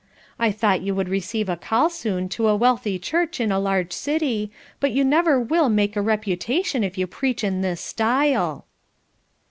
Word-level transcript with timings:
I 0.39 0.49
thought 0.49 0.81
you 0.81 0.95
would 0.95 1.09
receive 1.09 1.47
a 1.47 1.55
call 1.55 1.87
soon 1.91 2.27
to 2.29 2.47
a 2.47 2.55
wealthy 2.55 2.97
church 2.97 3.39
in 3.39 3.51
a 3.51 3.59
large 3.59 3.93
city, 3.93 4.49
but 4.79 4.89
you 4.89 5.03
never 5.03 5.39
will 5.39 5.69
make 5.69 5.95
a 5.95 6.01
reputation 6.01 6.83
if 6.83 6.97
you 6.97 7.05
preach 7.05 7.43
in 7.43 7.61
this 7.61 7.81
style." 7.81 8.65